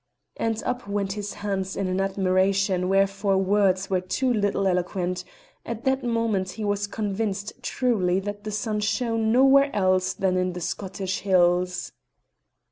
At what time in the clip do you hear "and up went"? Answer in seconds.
0.35-1.11